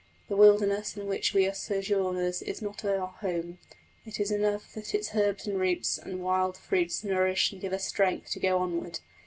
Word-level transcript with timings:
The 0.29 0.35
wilderness 0.35 0.97
in 0.97 1.05
which 1.05 1.31
we 1.35 1.45
are 1.45 1.53
sojourners 1.53 2.41
is 2.41 2.59
not 2.59 2.83
our 2.83 3.05
home; 3.05 3.59
it 4.03 4.19
is 4.19 4.31
enough 4.31 4.73
that 4.73 4.95
its 4.95 5.13
herbs 5.13 5.45
and 5.45 5.59
roots 5.59 5.99
and 5.99 6.23
wild 6.23 6.57
fruits 6.57 7.03
nourish 7.03 7.51
and 7.51 7.61
give 7.61 7.71
us 7.71 7.85
strength 7.85 8.31
to 8.31 8.39
go 8.39 8.57
onward. 8.57 9.01